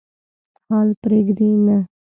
[0.67, 1.77] حال پرېږدي نه.